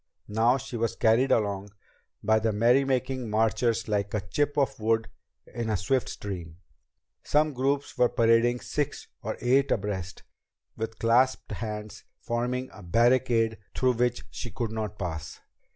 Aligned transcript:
Now 0.27 0.57
she 0.57 0.77
was 0.77 0.95
carried 0.95 1.31
along 1.31 1.69
by 2.23 2.39
the 2.39 2.51
merrymaking 2.51 3.29
marchers 3.29 3.87
like 3.87 4.15
a 4.15 4.21
chip 4.27 4.57
of 4.57 4.79
wood 4.79 5.09
in 5.45 5.69
a 5.69 5.77
swift 5.77 6.09
stream. 6.09 6.57
Some 7.21 7.53
groups 7.53 7.99
were 7.99 8.09
parading 8.09 8.61
six 8.61 9.05
or 9.21 9.37
eight 9.41 9.69
abreast, 9.69 10.23
with 10.75 10.97
clasped 10.97 11.51
hands 11.51 12.03
forming 12.19 12.71
a 12.73 12.81
barricade 12.81 13.59
through 13.75 13.93
which 13.93 14.25
she 14.31 14.49
could 14.49 14.71
not 14.71 14.97
pass. 14.97 15.39